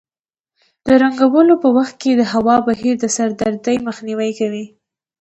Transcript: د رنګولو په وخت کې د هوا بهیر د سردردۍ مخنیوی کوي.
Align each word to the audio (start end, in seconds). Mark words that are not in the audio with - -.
د 0.85 0.87
رنګولو 1.01 1.53
په 1.63 1.69
وخت 1.77 1.95
کې 2.01 2.11
د 2.15 2.21
هوا 2.33 2.57
بهیر 2.67 2.95
د 2.99 3.05
سردردۍ 3.15 3.77
مخنیوی 3.87 4.31
کوي. 4.39 4.65